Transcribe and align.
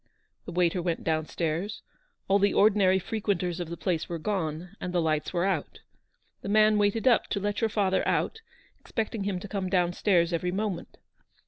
The 0.45 0.51
waiter 0.51 0.81
went 0.81 1.03
down 1.03 1.27
stairs; 1.27 1.83
all 2.27 2.39
the 2.39 2.55
ordinary 2.55 2.97
frequenters 2.97 3.59
of 3.59 3.69
the 3.69 3.77
place 3.77 4.09
were 4.09 4.17
gone, 4.17 4.75
and 4.81 4.91
the 4.91 4.99
lights 4.99 5.31
were 5.31 5.45
out. 5.45 5.81
The 6.41 6.49
man 6.49 6.79
waited 6.79 7.07
up 7.07 7.27
to 7.27 7.39
let 7.39 7.61
your 7.61 7.69
father 7.69 8.01
out, 8.07 8.41
expecting 8.79 9.25
him 9.25 9.39
to 9.39 9.47
come 9.47 9.69
down 9.69 9.93
stairs 9.93 10.33
every 10.33 10.51
moment. 10.51 10.97